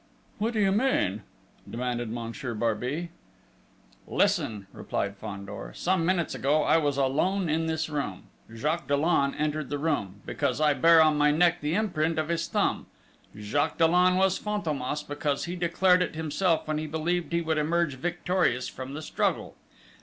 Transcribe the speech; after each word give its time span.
"What 0.39 0.53
do 0.53 0.59
you 0.59 0.71
mean?" 0.71 1.21
demanded 1.69 2.09
Monsieur 2.09 2.55
Barbey. 2.55 3.11
"Listen!" 4.07 4.65
replied 4.73 5.15
Fandor: 5.15 5.73
"Some 5.75 6.07
minutes 6.07 6.33
ago, 6.33 6.63
I 6.63 6.77
was 6.77 6.97
alone 6.97 7.49
in 7.49 7.67
this 7.67 7.87
room; 7.87 8.23
Jacques 8.51 8.87
Dollon 8.87 9.35
entered 9.35 9.69
the 9.69 9.77
room, 9.77 10.21
because 10.25 10.59
I 10.59 10.73
bear 10.73 11.03
on 11.03 11.19
my 11.19 11.29
neck 11.29 11.61
the 11.61 11.75
imprint 11.75 12.17
of 12.17 12.29
his 12.29 12.47
thumb. 12.47 12.87
Jacques 13.37 13.77
Dollon 13.77 14.15
was 14.15 14.39
Fantômas, 14.39 15.07
because 15.07 15.45
he 15.45 15.55
declared 15.55 16.01
it 16.01 16.15
himself 16.15 16.67
when 16.67 16.79
he 16.79 16.87
believed 16.87 17.31
he 17.31 17.41
would 17.41 17.59
emerge 17.59 17.93
victorious 17.97 18.67
from 18.67 18.95
the 18.95 19.03
struggle. 19.03 19.55